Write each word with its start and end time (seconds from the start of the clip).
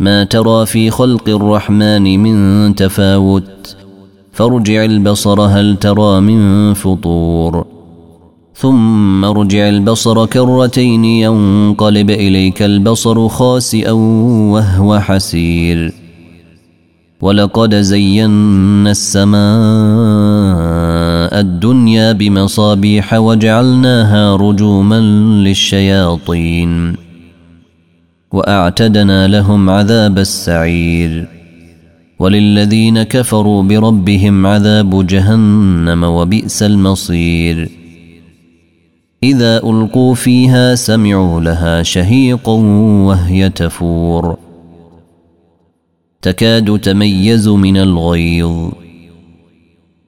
ما 0.00 0.24
ترى 0.24 0.66
في 0.66 0.90
خلق 0.90 1.28
الرحمن 1.28 2.20
من 2.22 2.74
تفاوت. 2.74 3.76
فارجع 4.32 4.84
البصر 4.84 5.40
هل 5.40 5.76
ترى 5.76 6.20
من 6.20 6.74
فطور. 6.74 7.66
ثم 8.54 9.24
ارجع 9.24 9.68
البصر 9.68 10.26
كرتين 10.26 11.04
ينقلب 11.04 12.10
إليك 12.10 12.62
البصر 12.62 13.28
خاسئا 13.28 13.92
وهو 14.52 15.00
حسير. 15.00 15.92
ولقد 17.20 17.74
زينا 17.74 18.90
السماء 18.90 19.40
الدنيا 21.40 22.12
بمصابيح 22.12 23.14
وجعلناها 23.14 24.36
رجوما 24.36 25.00
للشياطين. 25.44 27.09
وأعتدنا 28.32 29.28
لهم 29.28 29.70
عذاب 29.70 30.18
السعير. 30.18 31.28
وللذين 32.18 33.02
كفروا 33.02 33.62
بربهم 33.62 34.46
عذاب 34.46 35.06
جهنم 35.06 36.04
وبئس 36.04 36.62
المصير. 36.62 37.70
إذا 39.22 39.56
ألقوا 39.56 40.14
فيها 40.14 40.74
سمعوا 40.74 41.40
لها 41.40 41.82
شهيقا 41.82 42.52
وهي 43.06 43.50
تفور. 43.50 44.36
تكاد 46.22 46.78
تميز 46.78 47.48
من 47.48 47.76
الغيظ. 47.76 48.70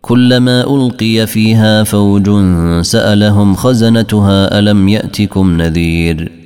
كلما 0.00 0.74
ألقي 0.74 1.26
فيها 1.26 1.84
فوج 1.84 2.30
سألهم 2.80 3.54
خزنتها 3.54 4.58
ألم 4.58 4.88
يأتكم 4.88 5.62
نذير. 5.62 6.45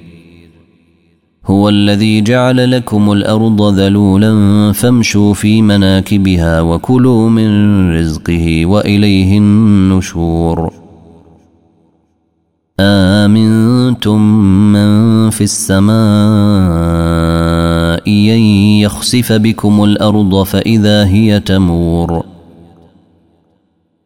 هو 1.51 1.69
الذي 1.69 2.21
جعل 2.21 2.71
لكم 2.71 3.11
الأرض 3.11 3.79
ذلولا 3.79 4.33
فامشوا 4.71 5.33
في 5.33 5.61
مناكبها 5.61 6.61
وكلوا 6.61 7.29
من 7.29 7.49
رزقه 7.99 8.65
وإليه 8.65 9.37
النشور. 9.37 10.73
آمنتم 12.79 14.21
من 14.73 15.29
في 15.29 15.43
السماء 15.43 15.91
أن 18.07 18.41
يخسف 18.83 19.33
بكم 19.33 19.83
الأرض 19.83 20.43
فإذا 20.43 21.05
هي 21.05 21.39
تمور. 21.39 22.23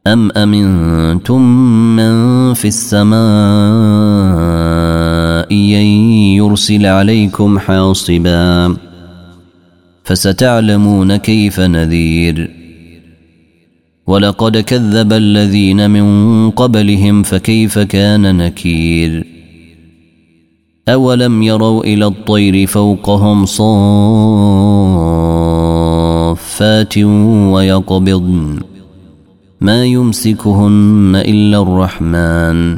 أم 0.08 0.32
أمنتم 0.32 1.42
من 1.96 2.54
في 2.54 2.68
السماء 2.68 3.16
أن 5.52 5.86
يرسل 6.36 6.86
عليكم 6.86 7.60
حاصبا 7.60 8.78
فستعلمون 10.04 11.16
كيف 11.16 11.60
نذير. 11.60 12.52
ولقد 14.08 14.58
كذب 14.58 15.14
الذين 15.14 15.90
من 15.90 16.52
قبلهم 16.52 17.24
فكيف 17.24 17.80
كان 17.80 18.38
نكير. 18.38 19.26
أولم 20.90 21.44
يروا 21.44 21.84
إلى 21.84 22.06
الطير 22.06 22.68
فوقهم 22.68 23.46
صافات 23.46 23.78
ويقبضن. 26.98 28.60
ما 29.62 29.86
يمسكهن 29.86 31.16
إلا 31.16 31.62
الرحمن. 31.62 32.78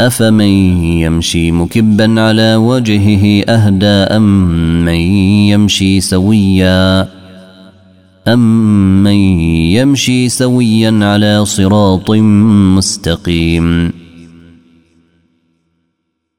أفمن 0.00 0.84
يمشي 1.04 1.52
مكبا 1.52 2.20
على 2.20 2.56
وجهه 2.56 3.44
أهدى 3.48 3.86
أم 3.86 4.84
من 4.84 5.00
يمشي 5.52 6.00
سويا؟ 6.00 7.08
أم 8.28 9.02
من 9.02 9.14
يمشي 9.76 10.28
سويا 10.28 10.98
على 11.02 11.44
صراط 11.44 12.10
مستقيم؟ 12.76 13.92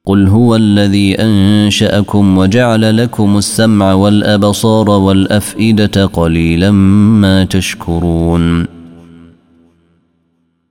قل 0.06 0.28
هو 0.28 0.56
الذي 0.56 1.14
أنشأكم 1.14 2.38
وجعل 2.38 2.96
لكم 2.96 3.38
السمع 3.38 3.92
والأبصار 3.92 4.90
والأفئدة 4.90 6.06
قليلا 6.06 6.70
ما 6.70 7.44
تشكرون. 7.44 8.81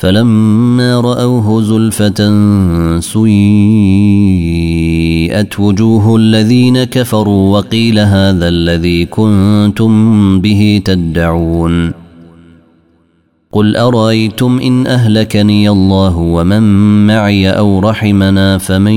فلما 0.00 1.00
رأوه 1.00 1.62
زلفة 1.62 2.30
سيئت 3.00 3.20
وجوه 5.60 6.16
الذين 6.16 6.84
كفروا 6.84 7.58
وقيل 7.58 7.98
هذا 7.98 8.48
الذي 8.48 9.04
كنتم 9.04 10.40
به 10.40 10.82
تدعون. 10.84 11.92
قل 13.52 13.76
أرأيتم 13.76 14.58
إن 14.58 14.86
أهلكني 14.86 15.70
الله 15.70 16.18
ومن 16.18 16.62
معي 17.06 17.50
أو 17.50 17.80
رحمنا 17.80 18.58
فمن 18.58 18.92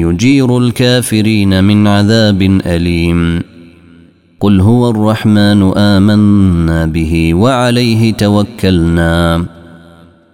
يجير 0.00 0.58
الكافرين 0.58 1.64
من 1.64 1.86
عذاب 1.86 2.42
أليم. 2.66 3.42
قل 4.40 4.60
هو 4.60 4.90
الرحمن 4.90 5.62
آمنا 5.76 6.86
به 6.86 7.34
وعليه 7.34 8.12
توكلنا. 8.12 9.59